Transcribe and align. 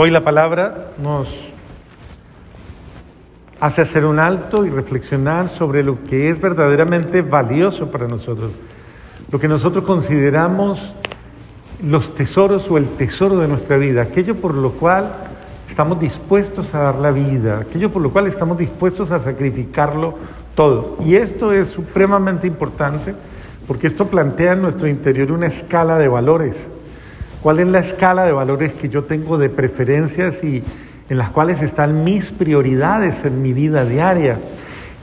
Hoy 0.00 0.12
la 0.12 0.22
palabra 0.22 0.92
nos 1.02 1.26
hace 3.58 3.82
hacer 3.82 4.04
un 4.04 4.20
alto 4.20 4.64
y 4.64 4.70
reflexionar 4.70 5.48
sobre 5.48 5.82
lo 5.82 6.04
que 6.04 6.30
es 6.30 6.40
verdaderamente 6.40 7.20
valioso 7.22 7.90
para 7.90 8.06
nosotros, 8.06 8.52
lo 9.28 9.40
que 9.40 9.48
nosotros 9.48 9.84
consideramos 9.84 10.94
los 11.82 12.14
tesoros 12.14 12.70
o 12.70 12.78
el 12.78 12.90
tesoro 12.90 13.38
de 13.38 13.48
nuestra 13.48 13.76
vida, 13.76 14.02
aquello 14.02 14.36
por 14.36 14.54
lo 14.54 14.70
cual 14.70 15.14
estamos 15.68 15.98
dispuestos 15.98 16.72
a 16.76 16.78
dar 16.78 16.94
la 17.00 17.10
vida, 17.10 17.58
aquello 17.58 17.90
por 17.90 18.00
lo 18.00 18.12
cual 18.12 18.28
estamos 18.28 18.56
dispuestos 18.56 19.10
a 19.10 19.18
sacrificarlo 19.18 20.14
todo. 20.54 20.96
Y 21.04 21.16
esto 21.16 21.52
es 21.52 21.70
supremamente 21.70 22.46
importante 22.46 23.16
porque 23.66 23.88
esto 23.88 24.06
plantea 24.06 24.52
en 24.52 24.62
nuestro 24.62 24.86
interior 24.86 25.32
una 25.32 25.48
escala 25.48 25.98
de 25.98 26.06
valores. 26.06 26.54
¿Cuál 27.42 27.60
es 27.60 27.68
la 27.68 27.78
escala 27.78 28.24
de 28.24 28.32
valores 28.32 28.72
que 28.72 28.88
yo 28.88 29.04
tengo 29.04 29.38
de 29.38 29.48
preferencias 29.48 30.42
y 30.42 30.62
en 31.08 31.18
las 31.18 31.30
cuales 31.30 31.62
están 31.62 32.02
mis 32.02 32.32
prioridades 32.32 33.24
en 33.24 33.42
mi 33.42 33.52
vida 33.52 33.84
diaria? 33.84 34.38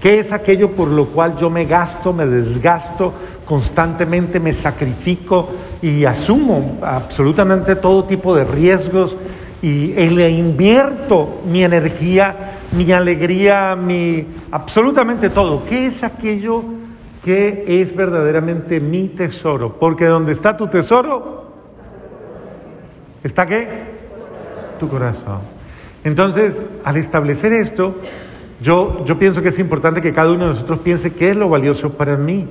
¿Qué 0.02 0.20
es 0.20 0.34
aquello 0.34 0.72
por 0.72 0.90
lo 0.90 1.06
cual 1.06 1.38
yo 1.38 1.50
me 1.50 1.64
gasto, 1.66 2.12
me 2.12 2.26
desgasto 2.26 3.14
constantemente, 3.46 4.42
me 4.42 4.54
sacrifico 4.54 5.50
y 5.82 6.04
asumo 6.04 6.78
absolutamente 6.82 7.76
todo 7.76 8.04
tipo 8.04 8.36
de 8.36 8.44
riesgos 8.44 9.16
y, 9.62 9.94
le 9.94 10.30
invierto 10.30 11.42
mi 11.50 11.64
energía, 11.64 12.58
mi 12.74 12.92
alegría, 12.92 13.78
mi 13.78 14.28
absolutamente 14.52 15.30
todo? 15.30 15.64
¿Qué 15.66 15.88
es 15.88 16.04
aquello 16.04 16.64
que 17.24 17.64
es 17.66 17.96
verdaderamente 17.96 18.82
mi 18.82 19.08
tesoro? 19.08 19.78
Porque 19.80 20.06
donde 20.06 20.34
está 20.34 20.58
tu 20.58 20.68
tesoro, 20.68 21.45
¿Está 23.26 23.48
qué? 23.48 23.68
Tu 24.80 24.88
corazón. 24.88 25.40
Entonces, 26.04 26.54
al 26.84 26.98
establecer 26.98 27.54
esto, 27.54 27.96
yo, 28.62 29.04
yo 29.04 29.18
pienso 29.18 29.42
que 29.42 29.50
es 29.50 29.58
importante 29.58 30.00
que 30.00 30.14
cada 30.14 30.32
uno 30.32 30.46
de 30.46 30.52
nosotros 30.52 30.78
piense 30.82 31.12
qué 31.12 31.32
es 31.32 31.36
lo 31.36 31.50
valioso 31.50 31.94
para 31.94 32.18
mí, 32.18 32.48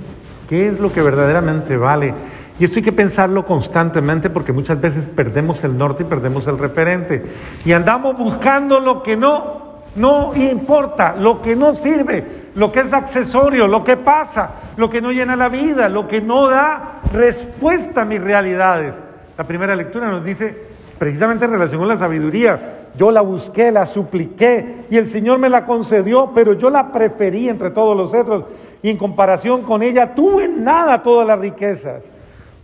qué 0.48 0.66
es 0.66 0.80
lo 0.80 0.92
que 0.92 1.00
verdaderamente 1.00 1.76
vale. 1.76 2.12
Y 2.58 2.64
esto 2.64 2.80
hay 2.80 2.82
que 2.82 2.92
pensarlo 2.92 3.46
constantemente 3.46 4.30
porque 4.30 4.52
muchas 4.52 4.80
veces 4.80 5.06
perdemos 5.06 5.62
el 5.62 5.78
norte 5.78 6.02
y 6.02 6.06
perdemos 6.06 6.48
el 6.48 6.58
referente. 6.58 7.24
Y 7.64 7.70
andamos 7.70 8.18
buscando 8.18 8.80
lo 8.80 9.00
que 9.00 9.16
no, 9.16 9.82
no 9.94 10.34
importa, 10.34 11.14
lo 11.16 11.40
que 11.40 11.54
no 11.54 11.76
sirve, 11.76 12.50
lo 12.56 12.72
que 12.72 12.80
es 12.80 12.92
accesorio, 12.92 13.68
lo 13.68 13.84
que 13.84 13.96
pasa, 13.96 14.50
lo 14.76 14.90
que 14.90 15.00
no 15.00 15.12
llena 15.12 15.36
la 15.36 15.48
vida, 15.48 15.88
lo 15.88 16.08
que 16.08 16.20
no 16.20 16.48
da 16.48 17.00
respuesta 17.12 18.02
a 18.02 18.04
mis 18.04 18.20
realidades. 18.20 19.03
La 19.36 19.44
primera 19.44 19.74
lectura 19.74 20.10
nos 20.10 20.24
dice 20.24 20.54
precisamente 20.98 21.44
en 21.44 21.52
relación 21.52 21.80
con 21.80 21.88
la 21.88 21.96
sabiduría. 21.96 22.88
Yo 22.96 23.10
la 23.10 23.20
busqué, 23.20 23.72
la 23.72 23.86
supliqué 23.86 24.84
y 24.88 24.96
el 24.96 25.08
Señor 25.08 25.38
me 25.38 25.48
la 25.48 25.64
concedió, 25.64 26.30
pero 26.34 26.52
yo 26.52 26.70
la 26.70 26.92
preferí 26.92 27.48
entre 27.48 27.70
todos 27.70 27.96
los 27.96 28.14
otros 28.14 28.44
y 28.82 28.90
en 28.90 28.96
comparación 28.96 29.62
con 29.62 29.82
ella 29.82 30.14
tuve 30.14 30.46
nada 30.46 31.02
todas 31.02 31.26
las 31.26 31.38
riquezas. 31.40 32.02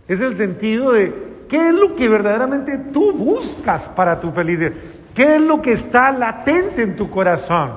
Es 0.07 0.21
el 0.21 0.35
sentido 0.35 0.91
de 0.91 1.13
qué 1.49 1.69
es 1.69 1.73
lo 1.73 1.95
que 1.95 2.07
verdaderamente 2.07 2.77
tú 2.93 3.11
buscas 3.11 3.89
para 3.89 4.19
tu 4.19 4.31
felicidad, 4.31 4.71
qué 5.13 5.35
es 5.35 5.41
lo 5.41 5.61
que 5.61 5.73
está 5.73 6.11
latente 6.11 6.83
en 6.83 6.95
tu 6.95 7.09
corazón. 7.09 7.71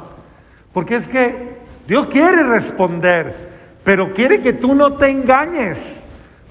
Porque 0.72 0.96
es 0.96 1.08
que 1.08 1.54
Dios 1.88 2.06
quiere 2.06 2.44
responder, 2.44 3.34
pero 3.82 4.12
quiere 4.12 4.40
que 4.40 4.52
tú 4.52 4.74
no 4.74 4.94
te 4.94 5.08
engañes. 5.08 5.78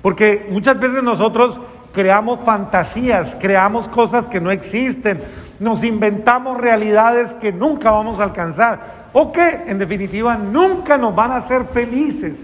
Porque 0.01 0.47
muchas 0.49 0.79
veces 0.79 1.01
nosotros 1.01 1.61
creamos 1.93 2.39
fantasías, 2.43 3.35
creamos 3.39 3.87
cosas 3.87 4.25
que 4.25 4.41
no 4.41 4.51
existen, 4.51 5.21
nos 5.59 5.83
inventamos 5.83 6.59
realidades 6.59 7.33
que 7.35 7.53
nunca 7.53 7.91
vamos 7.91 8.19
a 8.19 8.23
alcanzar 8.23 9.03
o 9.13 9.31
que 9.31 9.63
en 9.67 9.77
definitiva 9.77 10.35
nunca 10.35 10.97
nos 10.97 11.15
van 11.15 11.31
a 11.31 11.37
hacer 11.37 11.65
felices, 11.65 12.39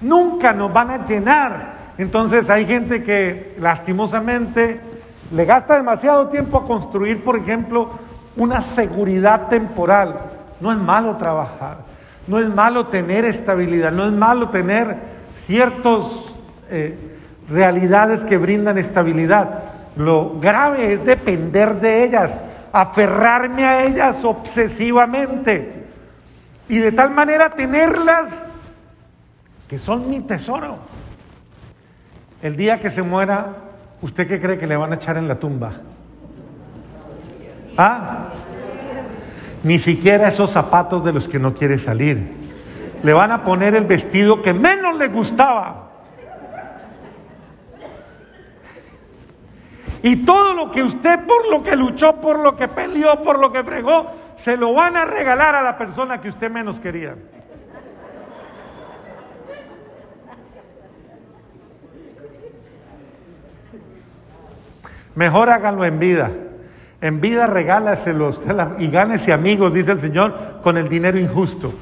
nunca 0.00 0.52
nos 0.52 0.72
van 0.72 0.90
a 0.90 1.04
llenar. 1.04 1.74
Entonces 1.98 2.48
hay 2.48 2.64
gente 2.64 3.02
que 3.04 3.54
lastimosamente 3.60 4.80
le 5.30 5.44
gasta 5.44 5.76
demasiado 5.76 6.28
tiempo 6.28 6.58
a 6.58 6.64
construir, 6.64 7.22
por 7.22 7.36
ejemplo, 7.36 7.90
una 8.36 8.62
seguridad 8.62 9.48
temporal. 9.48 10.18
No 10.60 10.72
es 10.72 10.78
malo 10.78 11.16
trabajar, 11.16 11.78
no 12.26 12.38
es 12.38 12.48
malo 12.48 12.86
tener 12.86 13.26
estabilidad, 13.26 13.92
no 13.92 14.06
es 14.06 14.12
malo 14.12 14.48
tener 14.48 14.96
ciertos... 15.34 16.34
Eh, 16.70 17.10
realidades 17.48 18.24
que 18.24 18.36
brindan 18.36 18.78
estabilidad. 18.78 19.62
Lo 19.96 20.38
grave 20.40 20.94
es 20.94 21.04
depender 21.04 21.80
de 21.80 22.04
ellas, 22.04 22.32
aferrarme 22.72 23.64
a 23.64 23.84
ellas 23.84 24.24
obsesivamente 24.24 25.84
y 26.68 26.78
de 26.78 26.92
tal 26.92 27.10
manera 27.10 27.50
tenerlas 27.50 28.32
que 29.68 29.78
son 29.78 30.08
mi 30.08 30.20
tesoro. 30.20 30.78
El 32.42 32.56
día 32.56 32.80
que 32.80 32.90
se 32.90 33.02
muera, 33.02 33.48
¿usted 34.02 34.26
qué 34.26 34.40
cree 34.40 34.58
que 34.58 34.66
le 34.66 34.76
van 34.76 34.92
a 34.92 34.96
echar 34.96 35.16
en 35.16 35.28
la 35.28 35.38
tumba? 35.38 35.72
¿Ah? 37.76 38.28
Ni 39.62 39.78
siquiera 39.78 40.28
esos 40.28 40.50
zapatos 40.50 41.04
de 41.04 41.12
los 41.12 41.26
que 41.26 41.38
no 41.38 41.54
quiere 41.54 41.78
salir. 41.78 42.44
Le 43.02 43.12
van 43.12 43.32
a 43.32 43.44
poner 43.44 43.74
el 43.74 43.84
vestido 43.84 44.42
que 44.42 44.52
menos 44.52 44.96
le 44.96 45.08
gustaba. 45.08 45.83
Y 50.06 50.16
todo 50.16 50.52
lo 50.52 50.70
que 50.70 50.82
usted 50.82 51.20
por 51.24 51.50
lo 51.50 51.62
que 51.62 51.74
luchó, 51.74 52.16
por 52.16 52.38
lo 52.38 52.54
que 52.54 52.68
peleó, 52.68 53.22
por 53.22 53.38
lo 53.38 53.50
que 53.50 53.64
fregó, 53.64 54.10
se 54.36 54.54
lo 54.54 54.74
van 54.74 54.98
a 54.98 55.06
regalar 55.06 55.54
a 55.54 55.62
la 55.62 55.78
persona 55.78 56.20
que 56.20 56.28
usted 56.28 56.50
menos 56.50 56.78
quería. 56.78 57.14
Mejor 65.14 65.48
háganlo 65.48 65.86
en 65.86 65.98
vida. 65.98 66.30
En 67.00 67.22
vida 67.22 67.46
regálaselos 67.46 68.42
y 68.78 68.88
gánese 68.88 69.32
amigos, 69.32 69.72
dice 69.72 69.92
el 69.92 70.00
Señor, 70.00 70.60
con 70.62 70.76
el 70.76 70.90
dinero 70.90 71.18
injusto. 71.18 71.72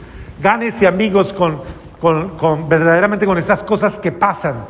Gánese 0.40 0.86
amigos 0.86 1.32
con, 1.32 1.60
con, 2.00 2.68
verdaderamente 2.68 3.26
con 3.26 3.36
esas 3.36 3.64
cosas 3.64 3.98
que 3.98 4.12
pasan. 4.12 4.64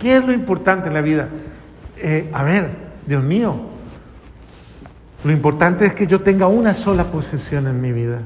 ¿Qué 0.00 0.16
es 0.16 0.24
lo 0.26 0.32
importante 0.32 0.88
en 0.88 0.94
la 0.94 1.02
vida? 1.02 1.28
Eh, 1.98 2.28
a 2.32 2.42
ver, 2.42 2.85
Dios 3.06 3.22
mío, 3.22 3.56
lo 5.24 5.32
importante 5.32 5.86
es 5.86 5.94
que 5.94 6.06
yo 6.06 6.20
tenga 6.20 6.46
una 6.46 6.74
sola 6.74 7.04
posesión 7.04 7.66
en 7.66 7.80
mi 7.80 7.92
vida. 7.92 8.20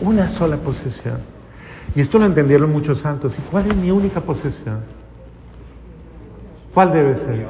Una 0.00 0.28
sola 0.28 0.56
posesión. 0.56 1.18
Y 1.94 2.00
esto 2.00 2.18
lo 2.18 2.26
entendieron 2.26 2.72
muchos 2.72 3.00
santos. 3.00 3.36
¿Y 3.38 3.42
cuál 3.50 3.70
es 3.70 3.76
mi 3.76 3.90
única 3.90 4.20
posesión? 4.20 4.80
¿Cuál 6.72 6.92
debe 6.92 7.14
ser? 7.16 7.46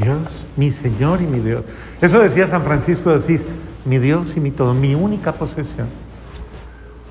Dios, 0.00 0.18
mi 0.56 0.72
Señor 0.72 1.20
y 1.22 1.24
mi 1.24 1.40
Dios. 1.40 1.64
Eso 2.00 2.18
decía 2.18 2.48
San 2.48 2.62
Francisco 2.62 3.16
de 3.16 3.40
mi 3.84 3.98
Dios 3.98 4.36
y 4.36 4.40
mi 4.40 4.50
todo, 4.50 4.74
mi 4.74 4.94
única 4.94 5.32
posesión. 5.32 5.88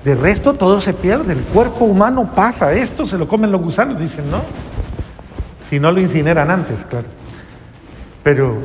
De 0.04 0.14
resto 0.14 0.54
todo 0.54 0.80
se 0.80 0.94
pierde, 0.94 1.34
el 1.34 1.40
cuerpo 1.40 1.84
humano 1.84 2.32
pasa, 2.34 2.72
esto 2.72 3.06
se 3.06 3.18
lo 3.18 3.28
comen 3.28 3.52
los 3.52 3.60
gusanos, 3.60 4.00
dicen, 4.00 4.30
¿no? 4.30 4.40
Si 5.68 5.78
no 5.78 5.92
lo 5.92 6.00
incineran 6.00 6.50
antes, 6.50 6.78
claro. 6.88 7.19
Pero 8.22 8.58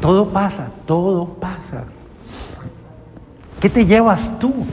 todo 0.00 0.28
pasa, 0.28 0.68
todo 0.86 1.26
pasa. 1.26 1.84
¿Qué 3.60 3.68
te 3.68 3.84
llevas 3.84 4.38
tú? 4.38 4.64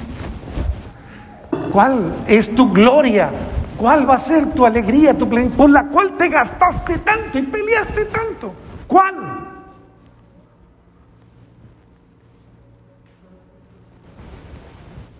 ¿Cuál 1.72 2.14
es 2.28 2.53
tu 2.56 2.72
gloria? 2.72 3.31
¿Cuál 3.78 4.09
va 4.09 4.16
a 4.16 4.20
ser 4.20 4.53
tu 4.53 4.66
alegría, 4.66 5.16
tu 5.16 5.30
por 5.30 5.70
la 5.70 5.86
cual 5.88 6.16
te 6.18 6.30
gastaste 6.30 7.00
tanto 7.00 7.38
y 7.38 7.44
peleaste 7.44 8.06
tanto? 8.06 8.54
¿Cuál? 8.88 9.16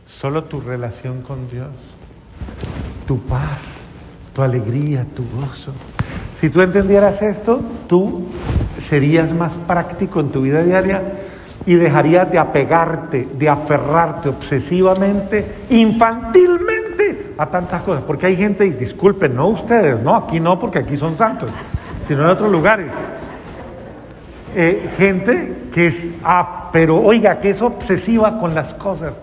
Solo 0.08 0.46
tu 0.46 0.62
relación 0.62 1.22
con 1.22 1.48
Dios, 1.50 1.70
tu 3.06 3.20
paz, 3.20 3.60
tu 4.34 4.42
alegría, 4.42 5.06
tu 5.16 5.24
gozo. 5.40 5.74
Si 6.40 6.50
tú 6.50 6.62
entendieras 6.62 7.22
esto, 7.22 7.62
tú 7.88 8.28
serías 8.80 9.34
más 9.34 9.58
práctico 9.58 10.20
en 10.20 10.30
tu 10.30 10.42
vida 10.42 10.62
diaria 10.62 11.02
y 11.66 11.76
dejarías 11.76 12.32
de 12.32 12.38
apegarte, 12.38 13.28
de 13.34 13.50
aferrarte 13.50 14.30
obsesivamente, 14.30 15.64
infantilmente 15.72 17.34
a 17.38 17.48
tantas 17.48 17.82
cosas. 17.82 18.04
Porque 18.06 18.28
hay 18.28 18.36
gente, 18.36 18.66
y 18.66 18.72
disculpen, 18.72 19.36
no 19.36 19.48
ustedes, 19.48 20.02
no, 20.02 20.16
aquí 20.16 20.40
no, 20.40 20.60
porque 20.60 20.80
aquí 20.80 20.96
son 20.96 21.18
santos, 21.18 21.50
sino 22.08 22.22
en 22.22 22.28
otros 22.28 22.52
lugares. 22.52 22.88
Eh, 24.56 24.90
gente 24.98 25.70
que 25.74 25.88
es, 25.88 25.96
ah, 26.24 26.70
pero 26.72 27.02
oiga, 27.02 27.40
que 27.40 27.50
es 27.50 27.62
obsesiva 27.62 28.40
con 28.40 28.54
las 28.54 28.74
cosas 28.76 29.14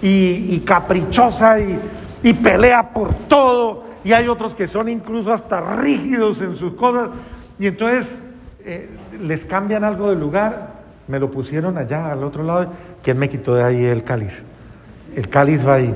y, 0.00 0.58
caprichosa 0.60 1.56
y 1.58 2.32
pelea 2.32 2.90
por 2.90 3.12
todo 3.28 3.89
y 4.04 4.12
hay 4.12 4.28
otros 4.28 4.54
que 4.54 4.66
son 4.66 4.88
incluso 4.88 5.32
hasta 5.32 5.60
rígidos 5.76 6.40
en 6.40 6.56
sus 6.56 6.74
cosas. 6.74 7.10
Y 7.58 7.66
entonces 7.66 8.14
eh, 8.64 8.88
les 9.20 9.44
cambian 9.44 9.84
algo 9.84 10.10
de 10.10 10.16
lugar, 10.16 10.80
me 11.08 11.18
lo 11.18 11.30
pusieron 11.30 11.76
allá 11.76 12.12
al 12.12 12.24
otro 12.24 12.42
lado, 12.42 12.72
¿quién 13.02 13.18
me 13.18 13.28
quitó 13.28 13.54
de 13.54 13.64
ahí 13.64 13.84
el 13.84 14.04
cáliz? 14.04 14.32
El 15.14 15.28
cáliz 15.28 15.66
va 15.66 15.74
ahí 15.74 15.94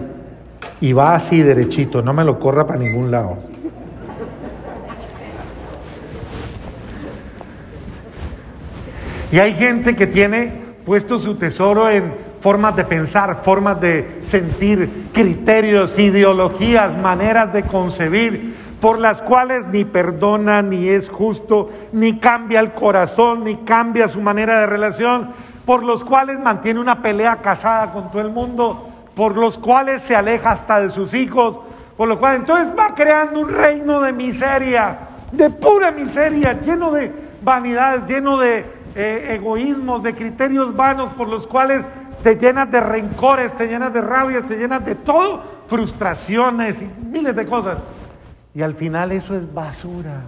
y 0.80 0.92
va 0.92 1.14
así 1.14 1.42
derechito, 1.42 2.02
no 2.02 2.12
me 2.12 2.24
lo 2.24 2.38
corra 2.38 2.66
para 2.66 2.80
ningún 2.80 3.10
lado. 3.10 3.38
Y 9.32 9.38
hay 9.38 9.54
gente 9.54 9.96
que 9.96 10.06
tiene 10.06 10.52
puesto 10.84 11.18
su 11.18 11.34
tesoro 11.36 11.90
en 11.90 12.23
formas 12.44 12.76
de 12.76 12.84
pensar, 12.84 13.40
formas 13.42 13.80
de 13.80 14.20
sentir, 14.24 15.08
criterios, 15.14 15.98
ideologías, 15.98 16.94
maneras 16.94 17.54
de 17.54 17.62
concebir, 17.62 18.54
por 18.82 18.98
las 18.98 19.22
cuales 19.22 19.64
ni 19.68 19.86
perdona, 19.86 20.60
ni 20.60 20.90
es 20.90 21.08
justo, 21.08 21.70
ni 21.92 22.18
cambia 22.18 22.60
el 22.60 22.74
corazón, 22.74 23.44
ni 23.44 23.56
cambia 23.56 24.08
su 24.08 24.20
manera 24.20 24.60
de 24.60 24.66
relación, 24.66 25.30
por 25.64 25.82
los 25.82 26.04
cuales 26.04 26.38
mantiene 26.38 26.80
una 26.80 27.00
pelea 27.00 27.36
casada 27.40 27.92
con 27.92 28.10
todo 28.10 28.20
el 28.20 28.28
mundo, 28.28 28.90
por 29.16 29.38
los 29.38 29.56
cuales 29.56 30.02
se 30.02 30.14
aleja 30.14 30.50
hasta 30.50 30.82
de 30.82 30.90
sus 30.90 31.14
hijos, 31.14 31.60
por 31.96 32.08
lo 32.08 32.18
cual 32.18 32.36
entonces 32.36 32.74
va 32.78 32.94
creando 32.94 33.40
un 33.40 33.48
reino 33.48 34.02
de 34.02 34.12
miseria, 34.12 34.98
de 35.32 35.48
pura 35.48 35.92
miseria, 35.92 36.60
lleno 36.60 36.90
de 36.90 37.10
vanidad, 37.42 38.06
lleno 38.06 38.36
de 38.36 38.66
eh, 38.96 39.34
egoísmos, 39.34 40.02
de 40.04 40.14
criterios 40.14 40.76
vanos 40.76 41.08
por 41.14 41.28
los 41.28 41.48
cuales 41.48 41.80
te 42.24 42.36
llenas 42.36 42.70
de 42.70 42.80
rencores, 42.80 43.56
te 43.56 43.68
llenas 43.68 43.92
de 43.92 44.00
rabia, 44.00 44.42
te 44.42 44.56
llenas 44.56 44.84
de 44.84 44.96
todo, 44.96 45.42
frustraciones 45.68 46.82
y 46.82 46.90
miles 47.06 47.36
de 47.36 47.46
cosas. 47.46 47.78
Y 48.54 48.62
al 48.62 48.74
final 48.74 49.12
eso 49.12 49.36
es 49.36 49.52
basura. 49.52 50.22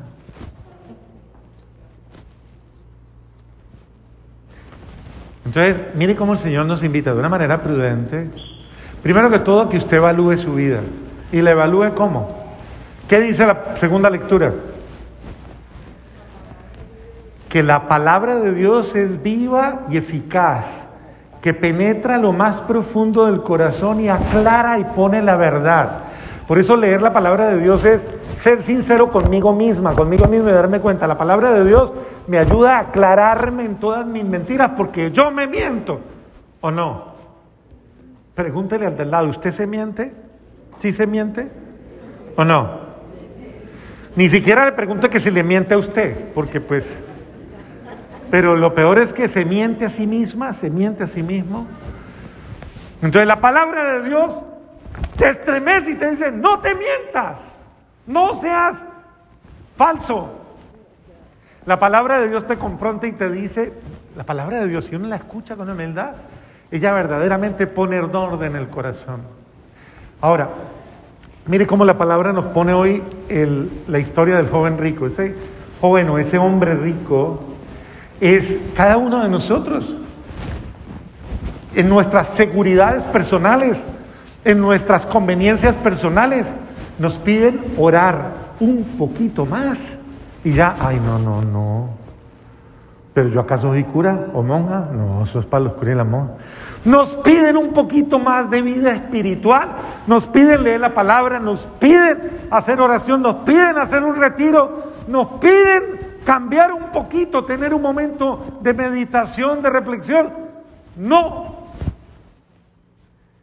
Entonces, 5.45 5.79
mire 5.95 6.15
cómo 6.15 6.35
el 6.35 6.39
Señor 6.39 6.67
nos 6.67 6.85
invita 6.85 7.13
de 7.13 7.19
una 7.19 7.29
manera 7.29 7.63
prudente. 7.63 8.31
Primero 9.03 9.31
que 9.31 9.39
todo, 9.39 9.69
que 9.69 9.79
usted 9.79 9.97
evalúe 9.97 10.37
su 10.37 10.55
vida. 10.55 10.81
¿Y 11.33 11.41
la 11.41 11.53
evalúe 11.53 11.95
cómo? 11.95 12.45
¿Qué 13.09 13.21
dice 13.21 13.47
la 13.47 13.77
segunda 13.77 14.11
lectura? 14.11 14.53
que 17.49 17.63
la 17.63 17.89
palabra 17.89 18.37
de 18.37 18.53
Dios 18.53 18.95
es 18.95 19.23
viva 19.23 19.87
y 19.89 19.97
eficaz, 19.97 20.67
que 21.47 21.55
penetra 21.55 22.19
lo 22.19 22.33
más 22.33 22.61
profundo 22.63 23.27
del 23.27 23.41
corazón 23.45 24.01
y 24.01 24.09
aclara 24.09 24.81
y 24.81 24.85
pone 24.85 25.23
la 25.23 25.37
verdad. 25.37 26.01
Por 26.49 26.59
eso 26.59 26.77
leer 26.77 27.01
la 27.01 27.13
palabra 27.13 27.47
de 27.47 27.63
Dios 27.63 27.85
es 27.85 28.01
ser 28.41 28.65
sincero 28.65 29.13
conmigo 29.13 29.53
misma, 29.53 29.95
conmigo 29.95 30.27
mismo 30.27 30.49
y 30.49 30.53
darme 30.53 30.81
cuenta. 30.81 31.07
La 31.07 31.17
palabra 31.17 31.53
de 31.53 31.65
Dios 31.65 31.93
me 32.27 32.39
ayuda 32.39 32.79
a 32.79 32.81
aclararme 32.81 33.65
en 33.65 33.77
todas 33.77 34.05
mis 34.05 34.25
mentiras 34.25 34.73
porque 34.77 35.13
yo 35.13 35.31
me 35.31 35.47
miento 35.47 36.01
o 36.63 36.73
no. 36.73 37.15
Pregúntele 38.35 38.87
al 38.87 38.97
del 38.97 39.13
lado, 39.13 39.29
¿usted 39.29 39.53
se 39.53 39.69
miente? 39.69 40.13
¿Sí 40.81 40.93
se 40.93 41.07
miente 41.07 41.49
o 42.35 42.45
no? 42.45 42.81
Ni 44.17 44.29
siquiera 44.31 44.65
le 44.65 44.73
pregunte 44.73 45.09
que 45.09 45.21
si 45.21 45.31
le 45.31 45.45
miente 45.45 45.75
a 45.75 45.79
usted, 45.79 46.33
porque 46.35 46.61
pues 46.61 46.85
pero 48.37 48.55
lo 48.55 48.75
peor 48.75 48.99
es 48.99 49.15
que 49.15 49.29
se 49.29 49.47
miente 49.47 49.87
a 49.87 49.89
sí 49.89 50.07
misma, 50.07 50.53
se 50.53 50.69
miente 50.69 51.05
a 51.05 51.07
sí 51.07 51.23
mismo. 51.23 51.67
Entonces 53.01 53.27
la 53.27 53.41
palabra 53.41 53.95
de 53.95 54.07
Dios 54.11 54.35
te 55.17 55.31
estremece 55.31 55.93
y 55.93 55.95
te 55.95 56.11
dice, 56.11 56.31
no 56.33 56.59
te 56.59 56.75
mientas, 56.75 57.39
no 58.07 58.35
seas 58.35 58.77
falso. 59.75 60.33
La 61.65 61.79
palabra 61.79 62.19
de 62.19 62.29
Dios 62.29 62.47
te 62.47 62.59
confronta 62.59 63.07
y 63.07 63.13
te 63.13 63.31
dice, 63.31 63.73
la 64.15 64.25
palabra 64.25 64.61
de 64.61 64.69
Dios, 64.69 64.85
si 64.85 64.97
uno 64.97 65.09
la 65.09 65.17
escucha 65.17 65.57
con 65.57 65.71
humildad, 65.71 66.17
ella 66.71 66.93
verdaderamente 66.93 67.67
pone 67.67 67.99
orden 67.99 68.55
en 68.55 68.61
el 68.61 68.69
corazón. 68.69 69.23
Ahora, 70.21 70.51
mire 71.47 71.67
cómo 71.67 71.87
la 71.87 71.97
palabra 71.97 72.35
nos 72.35 72.45
pone 72.45 72.75
hoy 72.75 73.03
la 73.89 73.99
historia 73.99 74.37
del 74.37 74.51
joven 74.51 74.77
rico. 74.77 75.07
Ese 75.07 75.35
joven 75.81 76.11
o 76.11 76.19
ese 76.19 76.37
hombre 76.37 76.75
rico 76.75 77.55
es 78.21 78.57
cada 78.75 78.97
uno 78.97 79.23
de 79.23 79.29
nosotros. 79.29 79.95
En 81.75 81.89
nuestras 81.89 82.29
seguridades 82.29 83.05
personales, 83.05 83.79
en 84.45 84.61
nuestras 84.61 85.05
conveniencias 85.05 85.75
personales, 85.75 86.47
nos 86.99 87.19
piden 87.19 87.61
orar 87.77 88.33
un 88.61 88.85
poquito 88.99 89.45
más. 89.45 89.79
Y 90.45 90.53
ya, 90.53 90.77
ay, 90.81 91.01
no, 91.05 91.19
no, 91.19 91.43
no. 91.43 91.89
Pero 93.13 93.31
yo 93.31 93.41
acaso 93.41 93.69
soy 93.69 93.85
cura 93.85 94.27
o 94.35 94.43
monja? 94.43 94.89
No, 94.93 95.25
eso 95.25 95.41
es 95.41 95.47
para 95.47 95.65
los 95.65 95.73
curas 95.73 95.95
y 95.95 95.97
las 95.97 96.07
monjas. 96.07 96.37
Nos 96.85 97.15
piden 97.15 97.57
un 97.57 97.73
poquito 97.73 98.19
más 98.19 98.51
de 98.51 98.63
vida 98.63 98.93
espiritual, 98.93 99.71
nos 100.07 100.27
piden 100.27 100.63
leer 100.63 100.81
la 100.81 100.95
palabra, 100.95 101.41
nos 101.41 101.67
piden 101.81 102.31
hacer 102.51 102.81
oración, 102.81 103.23
nos 103.23 103.37
piden 103.37 103.79
hacer 103.79 104.05
un 104.05 104.17
retiro, 104.17 104.93
nos 105.09 105.27
piden 105.41 105.96
cambiar 106.27 106.73
un 106.73 106.91
poquito, 106.91 107.45
tener 107.45 107.73
un 107.73 107.81
momento 107.81 108.59
de 108.61 108.75
meditación, 108.75 109.63
de 109.63 109.71
reflexión. 109.71 110.33
No. 110.97 111.69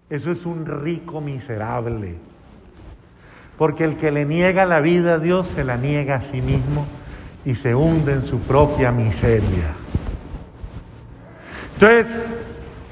Eso 0.10 0.32
es 0.32 0.46
un 0.46 0.66
rico 0.66 1.22
miserable. 1.22 2.18
Porque 3.58 3.86
el 3.86 3.96
que 3.96 4.12
le 4.12 4.26
niega 4.26 4.66
la 4.66 4.82
vida 4.82 5.14
a 5.14 5.20
Dios 5.20 5.48
se 5.50 5.64
la 5.64 5.78
niega 5.78 6.16
a 6.16 6.22
sí 6.22 6.42
mismo 6.42 6.86
y 7.46 7.56
se 7.56 7.74
hunde 7.74 8.14
en 8.14 8.24
su 8.24 8.40
propia 8.40 8.92
miseria. 8.92 9.74
Entonces, 11.76 12.18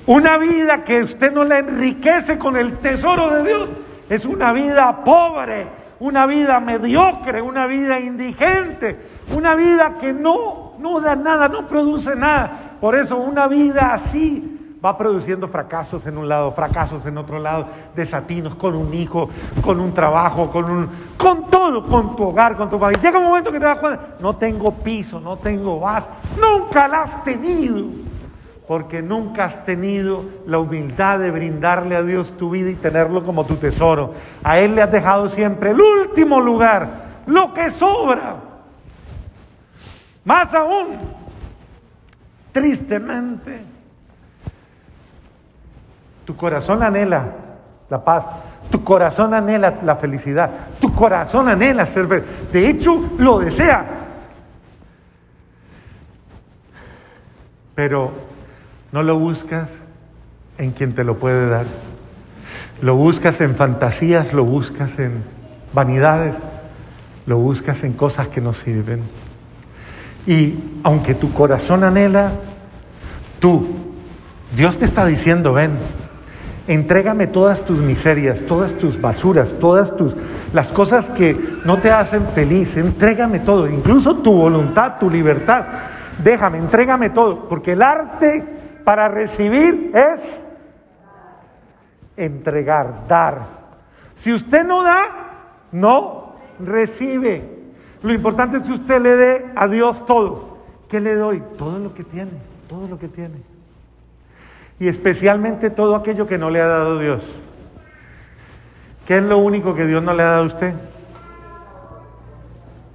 una 0.06 0.38
vida 0.38 0.86
que 0.86 1.04
usted 1.04 1.34
no 1.34 1.44
le 1.44 1.60
enriquece 1.60 2.38
con 2.38 2.56
el 2.56 2.78
tesoro 2.78 3.30
de 3.30 3.44
Dios 3.44 3.70
es 4.10 4.24
una 4.24 4.54
vida 4.54 5.04
pobre, 5.04 5.68
una 6.01 6.25
vida 6.25 6.59
mediocre, 6.59 7.44
una 7.44 7.68
vida 7.68 8.00
indigente, 8.00 9.00
una 9.36 9.53
vida 9.53 9.98
que 10.00 10.12
no, 10.12 10.74
no 10.80 11.00
da 11.00 11.15
nada, 11.15 11.48
no 11.48 11.68
produce 11.68 12.15
nada. 12.15 12.77
Por 12.81 12.95
eso 12.95 13.18
una 13.18 13.48
vida 13.48 13.94
así 13.94 14.80
va 14.83 14.98
produciendo 14.98 15.48
fracasos 15.48 16.07
en 16.07 16.18
un 16.18 16.27
lado, 16.27 16.53
fracasos 16.53 17.06
en 17.06 17.19
otro 17.19 17.38
lado, 17.38 17.68
desatinos 17.95 18.56
con 18.56 18.74
un 18.74 18.92
hijo, 18.95 19.30
con 19.62 19.80
un 19.80 19.94
trabajo, 19.94 20.50
con 20.50 20.71
un, 20.71 20.89
con 21.18 21.48
todo, 21.51 21.86
con 21.86 22.15
tu 22.15 22.24
hogar, 22.24 22.57
con 22.57 22.68
tu 22.68 22.80
familia. 22.80 23.00
Llega 23.00 23.19
un 23.19 23.25
momento 23.25 23.51
que 23.51 23.59
te 23.59 23.65
das 23.65 23.77
cuenta, 23.77 24.15
no 24.19 24.36
tengo 24.36 24.71
piso, 24.71 25.19
no 25.19 25.38
tengo 25.38 25.80
base, 25.80 26.07
nunca 26.36 26.88
la 26.88 27.03
has 27.03 27.24
tenido, 27.24 27.86
porque 28.72 29.01
nunca 29.01 29.44
has 29.44 29.66
tenido 29.66 30.24
la 30.48 30.58
humildad 30.58 31.20
de 31.20 31.30
brindarle 31.30 31.94
a 31.94 32.04
Dios 32.04 32.38
tu 32.38 32.51
vida 32.51 32.70
y 32.70 32.75
tenerlo 32.75 33.25
como 33.25 33.46
tu 33.46 33.58
tesoro. 33.58 34.13
A 34.46 34.60
Él 34.60 34.75
le 34.75 34.82
has 34.82 34.90
dejado 34.90 35.28
siempre 35.28 35.72
el 35.72 35.82
último 35.82 36.40
lugar, 36.40 36.88
lo 37.25 37.54
que 37.54 37.70
sobra. 37.70 38.38
Más 40.24 40.54
aún, 40.54 41.00
tristemente, 42.54 43.62
tu 46.24 46.38
corazón 46.38 46.82
anhela 46.82 47.25
la 47.90 48.01
paz, 48.01 48.24
tu 48.70 48.86
corazón 48.86 49.34
anhela 49.34 49.80
la 49.84 49.98
felicidad, 49.98 50.50
tu 50.80 50.94
corazón 50.94 51.50
anhela 51.50 51.86
ser 51.86 52.08
De 52.08 52.70
hecho, 52.70 53.01
lo 53.18 53.40
desea. 53.40 53.86
Pero 57.75 58.31
no 58.91 59.03
lo 59.03 59.17
buscas 59.17 59.69
en 60.57 60.71
quien 60.71 60.93
te 60.93 61.03
lo 61.03 61.17
puede 61.17 61.50
dar. 61.50 61.65
Lo 62.81 62.95
buscas 62.95 63.41
en 63.41 63.55
fantasías, 63.55 64.33
lo 64.33 64.43
buscas 64.43 65.00
en 65.00 65.24
vanidades, 65.74 66.36
lo 67.25 67.38
buscas 67.38 67.83
en 67.83 67.93
cosas 67.93 68.27
que 68.27 68.41
no 68.41 68.53
sirven. 68.53 69.01
Y 70.27 70.55
aunque 70.83 71.13
tu 71.13 71.31
corazón 71.33 71.83
anhela, 71.83 72.31
tú, 73.39 73.67
Dios 74.55 74.77
te 74.77 74.86
está 74.86 75.05
diciendo, 75.05 75.53
ven, 75.53 75.71
entrégame 76.67 77.27
todas 77.27 77.63
tus 77.63 77.79
miserias, 77.79 78.43
todas 78.43 78.74
tus 78.75 79.00
basuras, 79.00 79.50
todas 79.60 79.95
tus 79.95 80.15
las 80.53 80.67
cosas 80.67 81.10
que 81.10 81.38
no 81.65 81.77
te 81.77 81.91
hacen 81.91 82.27
feliz, 82.36 82.75
entrégame 82.75 83.39
todo, 83.39 83.69
incluso 83.69 84.17
tu 84.17 84.33
voluntad, 84.33 85.00
tu 85.00 85.10
libertad. 85.10 85.65
Déjame, 86.21 86.57
entrégame 86.57 87.10
todo, 87.10 87.48
porque 87.48 87.71
el 87.71 87.81
arte 87.81 88.61
para 88.84 89.08
recibir 89.08 89.92
es 89.94 90.40
entregar, 92.18 93.08
dar. 93.08 93.62
Si 94.16 94.34
usted 94.34 94.66
no 94.66 94.84
da, 94.84 95.06
no 95.72 96.34
recibe. 96.60 97.44
Lo 98.04 98.14
importante 98.14 98.58
es 98.58 98.64
que 98.64 98.74
usted 98.74 99.02
le 99.02 99.16
dé 99.16 99.46
a 99.56 99.68
Dios 99.68 100.06
todo. 100.06 100.58
¿Qué 100.90 101.00
le 101.00 101.16
doy? 101.16 101.42
Todo 101.58 101.80
lo 101.80 101.94
que 101.94 102.04
tiene, 102.04 102.32
todo 102.68 102.88
lo 102.88 103.00
que 103.00 103.08
tiene. 103.08 103.36
Y 104.80 104.88
especialmente 104.88 105.70
todo 105.70 105.96
aquello 105.96 106.28
que 106.28 106.38
no 106.38 106.50
le 106.50 106.62
ha 106.62 106.68
dado 106.68 107.00
Dios. 107.00 107.24
¿Qué 109.06 109.18
es 109.18 109.24
lo 109.24 109.38
único 109.38 109.76
que 109.76 109.86
Dios 109.86 110.04
no 110.04 110.14
le 110.14 110.24
ha 110.24 110.28
dado 110.28 110.44
a 110.44 110.48
usted? 110.48 110.74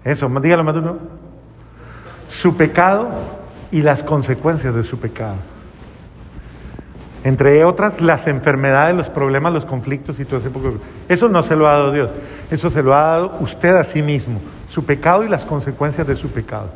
Eso, 0.04 0.28
dígalo, 0.40 0.62
Maduro. 0.62 0.98
su 2.28 2.56
pecado 2.56 3.10
y 3.70 3.82
las 3.82 4.02
consecuencias 4.02 4.74
de 4.74 4.84
su 4.84 4.98
pecado. 4.98 5.36
Entre 7.26 7.64
otras, 7.64 8.00
las 8.00 8.28
enfermedades, 8.28 8.94
los 8.94 9.10
problemas, 9.10 9.52
los 9.52 9.66
conflictos 9.66 10.20
y 10.20 10.24
todo 10.24 10.38
ese 10.38 10.48
poco. 10.48 10.74
Eso 11.08 11.28
no 11.28 11.42
se 11.42 11.56
lo 11.56 11.66
ha 11.66 11.72
dado 11.72 11.90
Dios, 11.90 12.12
eso 12.52 12.70
se 12.70 12.84
lo 12.84 12.94
ha 12.94 13.00
dado 13.00 13.32
usted 13.40 13.74
a 13.74 13.82
sí 13.82 14.00
mismo, 14.00 14.38
su 14.70 14.84
pecado 14.84 15.24
y 15.24 15.28
las 15.28 15.44
consecuencias 15.44 16.06
de 16.06 16.14
su 16.14 16.28
pecado. 16.28 16.68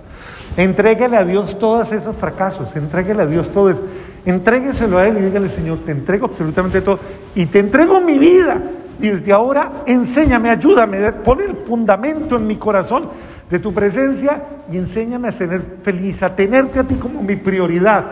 Entréguele 0.56 1.16
a 1.16 1.24
Dios 1.24 1.56
todos 1.56 1.92
esos 1.92 2.16
fracasos, 2.16 2.74
entréguele 2.74 3.22
a 3.22 3.26
Dios 3.26 3.48
todo 3.50 3.70
eso. 3.70 3.80
Entrégueselo 4.26 4.98
a 4.98 5.06
Él 5.06 5.18
y 5.18 5.22
dígale, 5.26 5.50
Señor, 5.50 5.78
te 5.86 5.92
entrego 5.92 6.26
absolutamente 6.26 6.80
todo 6.80 6.98
y 7.36 7.46
te 7.46 7.60
entrego 7.60 8.00
mi 8.00 8.18
vida. 8.18 8.60
Desde 8.98 9.32
ahora 9.32 9.70
enséñame, 9.86 10.50
ayúdame, 10.50 11.12
pon 11.12 11.42
el 11.42 11.58
fundamento 11.64 12.34
en 12.34 12.48
mi 12.48 12.56
corazón 12.56 13.08
de 13.48 13.60
tu 13.60 13.72
presencia 13.72 14.42
y 14.68 14.78
enséñame 14.78 15.28
a 15.28 15.32
ser 15.32 15.62
feliz, 15.84 16.20
a 16.24 16.34
tenerte 16.34 16.80
a 16.80 16.82
ti 16.82 16.96
como 16.96 17.22
mi 17.22 17.36
prioridad, 17.36 18.04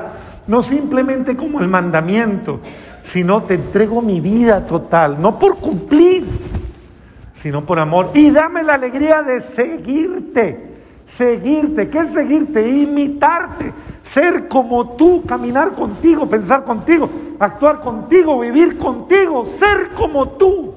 no 0.49 0.62
simplemente 0.62 1.37
como 1.37 1.61
el 1.61 1.69
mandamiento, 1.69 2.61
sino 3.02 3.45
te 3.45 3.55
entrego 3.55 4.02
mi 4.02 4.21
vida 4.21 4.67
total, 4.67 5.21
no 5.21 5.38
por 5.38 5.57
cumplir, 5.57 6.25
sino 7.35 7.64
por 7.64 7.78
amor. 7.78 8.11
Y 8.14 8.31
dame 8.31 8.62
la 8.62 8.75
alegría 8.75 9.23
de 9.23 9.40
seguirte, 9.43 10.73
seguirte, 11.07 11.88
¿qué 11.88 12.00
es 12.00 12.11
seguirte? 12.11 12.69
Imitarte, 12.69 13.73
ser 14.02 14.49
como 14.49 14.97
tú, 14.97 15.23
caminar 15.25 15.75
contigo, 15.75 16.28
pensar 16.28 16.64
contigo, 16.64 17.09
actuar 17.38 17.81
contigo, 17.81 18.40
vivir 18.40 18.78
contigo, 18.78 19.45
ser 19.47 19.90
como 19.95 20.31
tú. 20.31 20.75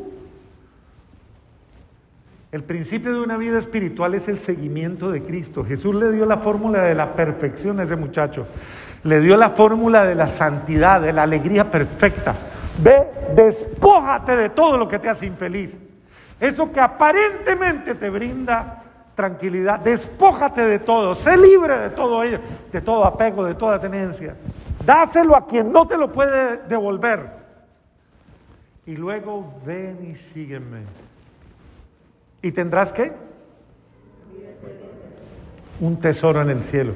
El 2.52 2.66
principio 2.66 3.14
de 3.14 3.22
una 3.22 3.38
vida 3.38 3.58
espiritual 3.58 4.14
es 4.14 4.28
el 4.28 4.40
seguimiento 4.40 5.10
de 5.10 5.24
Cristo. 5.24 5.64
Jesús 5.64 5.96
le 5.96 6.12
dio 6.12 6.26
la 6.26 6.40
fórmula 6.40 6.84
de 6.84 6.94
la 6.94 7.16
perfección 7.16 7.80
a 7.80 7.84
ese 7.84 7.96
muchacho. 7.96 8.46
Le 9.04 9.20
dio 9.20 9.36
la 9.38 9.50
fórmula 9.52 10.06
de 10.06 10.16
la 10.16 10.28
santidad, 10.28 11.02
de 11.02 11.14
la 11.14 11.24
alegría 11.24 11.70
perfecta. 11.70 12.36
Ve, 12.82 13.08
despójate 13.36 14.36
de 14.36 14.50
todo 14.50 14.78
lo 14.78 14.88
que 14.88 15.00
te 15.00 15.10
hace 15.10 15.26
infeliz. 15.26 15.72
Eso 16.40 16.72
que 16.72 16.80
aparentemente 16.80 17.96
te 17.96 18.10
brinda 18.10 18.84
tranquilidad, 19.16 19.80
despójate 19.80 20.62
de 20.66 20.80
todo, 20.80 21.14
sé 21.14 21.38
libre 21.38 21.78
de 21.78 21.90
todo 21.92 22.24
ello, 22.24 22.40
de 22.72 22.82
todo 22.82 23.06
apego, 23.06 23.46
de 23.46 23.54
toda 23.54 23.80
tenencia. 23.80 24.36
Dáselo 24.86 25.36
a 25.36 25.46
quien 25.46 25.72
no 25.72 25.88
te 25.88 25.98
lo 25.98 26.12
puede 26.12 26.58
devolver. 26.68 27.42
Y 28.86 28.96
luego 28.96 29.54
ven 29.64 30.00
y 30.12 30.16
sígueme. 30.34 30.80
¿Y 32.42 32.52
tendrás 32.52 32.92
qué? 32.92 33.14
Un 35.80 36.00
tesoro 36.00 36.42
en 36.42 36.50
el 36.50 36.64
cielo. 36.64 36.94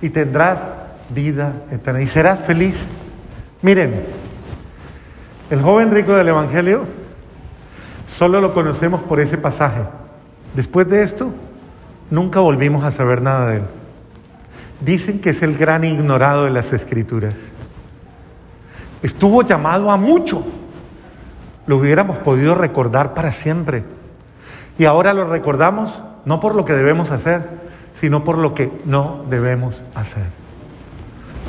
Y 0.00 0.10
tendrás 0.10 0.60
vida 1.10 1.52
eterna. 1.70 2.02
Y 2.02 2.06
serás 2.06 2.40
feliz. 2.40 2.76
Miren, 3.62 4.04
el 5.50 5.62
joven 5.62 5.90
rico 5.90 6.14
del 6.14 6.28
Evangelio 6.28 6.84
solo 8.06 8.40
lo 8.40 8.54
conocemos 8.54 9.02
por 9.02 9.20
ese 9.20 9.38
pasaje. 9.38 9.82
Después 10.54 10.88
de 10.88 11.02
esto, 11.02 11.30
nunca 12.10 12.40
volvimos 12.40 12.84
a 12.84 12.90
saber 12.90 13.22
nada 13.22 13.48
de 13.48 13.56
él. 13.58 13.62
Dicen 14.80 15.20
que 15.20 15.30
es 15.30 15.42
el 15.42 15.56
gran 15.56 15.84
ignorado 15.84 16.44
de 16.44 16.50
las 16.50 16.72
escrituras. 16.72 17.34
Estuvo 19.02 19.42
llamado 19.42 19.90
a 19.90 19.96
mucho. 19.96 20.42
Lo 21.66 21.76
hubiéramos 21.76 22.18
podido 22.18 22.54
recordar 22.54 23.14
para 23.14 23.32
siempre. 23.32 23.84
Y 24.78 24.84
ahora 24.84 25.12
lo 25.12 25.28
recordamos 25.28 26.02
no 26.24 26.40
por 26.40 26.54
lo 26.54 26.64
que 26.64 26.74
debemos 26.74 27.10
hacer, 27.10 27.42
sino 28.00 28.22
por 28.22 28.38
lo 28.38 28.54
que 28.54 28.70
no 28.84 29.24
debemos 29.28 29.82
hacer. 29.94 30.47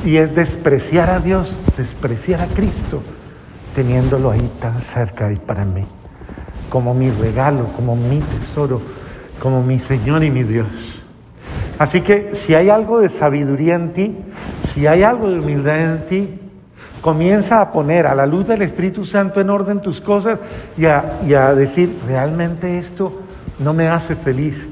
Y 0.05 0.17
es 0.17 0.33
despreciar 0.33 1.09
a 1.09 1.19
Dios, 1.19 1.55
despreciar 1.77 2.41
a 2.41 2.47
Cristo, 2.47 3.01
teniéndolo 3.75 4.31
ahí 4.31 4.49
tan 4.61 4.81
cerca 4.81 5.31
y 5.31 5.35
para 5.35 5.65
mí, 5.65 5.85
como 6.69 6.93
mi 6.93 7.09
regalo, 7.11 7.65
como 7.75 7.95
mi 7.95 8.19
tesoro, 8.19 8.81
como 9.41 9.61
mi 9.61 9.79
Señor 9.79 10.23
y 10.23 10.31
mi 10.31 10.43
Dios. 10.43 10.67
Así 11.77 12.01
que 12.01 12.31
si 12.33 12.55
hay 12.55 12.69
algo 12.69 12.99
de 12.99 13.09
sabiduría 13.09 13.75
en 13.75 13.93
ti, 13.93 14.15
si 14.73 14.87
hay 14.87 15.03
algo 15.03 15.29
de 15.29 15.39
humildad 15.39 15.79
en 15.79 16.05
ti, 16.07 16.39
comienza 17.01 17.61
a 17.61 17.71
poner 17.71 18.07
a 18.07 18.15
la 18.15 18.25
luz 18.25 18.47
del 18.47 18.61
Espíritu 18.61 19.05
Santo 19.05 19.39
en 19.39 19.49
orden 19.49 19.81
tus 19.81 20.01
cosas 20.01 20.39
y 20.77 20.85
a, 20.85 21.19
y 21.25 21.33
a 21.33 21.53
decir, 21.55 21.97
realmente 22.05 22.77
esto 22.77 23.21
no 23.59 23.73
me 23.73 23.87
hace 23.87 24.15
feliz. 24.15 24.67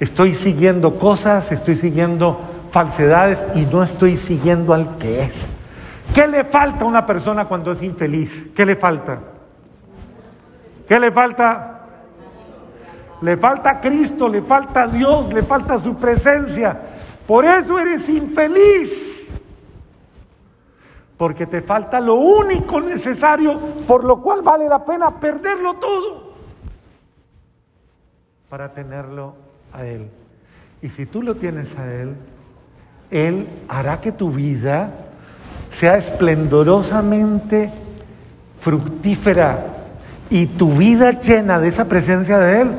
Estoy 0.00 0.34
siguiendo 0.34 0.98
cosas, 0.98 1.52
estoy 1.52 1.76
siguiendo 1.76 2.40
falsedades 2.72 3.44
y 3.54 3.66
no 3.66 3.82
estoy 3.82 4.16
siguiendo 4.16 4.72
al 4.72 4.96
que 4.96 5.24
es. 5.24 5.46
¿Qué 6.14 6.26
le 6.26 6.42
falta 6.42 6.84
a 6.84 6.88
una 6.88 7.04
persona 7.04 7.44
cuando 7.44 7.70
es 7.70 7.82
infeliz? 7.82 8.48
¿Qué 8.54 8.64
le 8.64 8.76
falta? 8.76 9.20
¿Qué 10.88 10.98
le 10.98 11.12
falta? 11.12 11.68
Le 13.20 13.36
falta 13.36 13.80
Cristo, 13.80 14.28
le 14.28 14.42
falta 14.42 14.86
Dios, 14.86 15.32
le 15.32 15.42
falta 15.42 15.78
su 15.78 15.94
presencia. 15.96 16.80
Por 17.26 17.44
eso 17.44 17.78
eres 17.78 18.08
infeliz. 18.08 19.30
Porque 21.18 21.46
te 21.46 21.60
falta 21.60 22.00
lo 22.00 22.14
único 22.14 22.80
necesario 22.80 23.60
por 23.86 24.02
lo 24.02 24.20
cual 24.20 24.40
vale 24.42 24.66
la 24.66 24.84
pena 24.84 25.20
perderlo 25.20 25.74
todo 25.74 26.32
para 28.48 28.72
tenerlo 28.72 29.34
a 29.72 29.84
Él. 29.84 30.10
Y 30.80 30.88
si 30.88 31.06
tú 31.06 31.22
lo 31.22 31.36
tienes 31.36 31.68
a 31.78 31.86
Él, 31.92 32.16
Él 33.12 33.46
hará 33.68 34.00
que 34.00 34.10
tu 34.10 34.32
vida 34.32 34.90
sea 35.70 35.96
esplendorosamente 35.96 37.70
fructífera 38.58 39.66
y 40.30 40.46
tu 40.46 40.72
vida 40.72 41.12
llena 41.12 41.60
de 41.60 41.68
esa 41.68 41.86
presencia 41.86 42.38
de 42.38 42.62
Él 42.62 42.70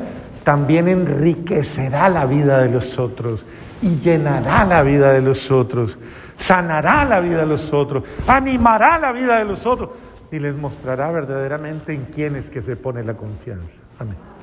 también 0.44 0.88
enriquecerá 0.88 2.08
la 2.08 2.26
vida 2.26 2.58
de 2.58 2.68
los 2.68 2.98
otros 2.98 3.44
y 3.80 3.98
llenará 3.98 4.64
la 4.64 4.82
vida 4.82 5.12
de 5.12 5.22
los 5.22 5.50
otros, 5.50 5.98
sanará 6.36 7.04
la 7.04 7.20
vida 7.20 7.40
de 7.40 7.46
los 7.46 7.72
otros, 7.72 8.04
animará 8.26 8.98
la 8.98 9.12
vida 9.12 9.38
de 9.38 9.44
los 9.44 9.66
otros 9.66 9.90
y 10.30 10.38
les 10.38 10.54
mostrará 10.56 11.10
verdaderamente 11.10 11.94
en 11.94 12.06
quién 12.06 12.36
es 12.36 12.50
que 12.50 12.62
se 12.62 12.76
pone 12.76 13.02
la 13.02 13.14
confianza. 13.14 13.74
Amén. 13.98 14.33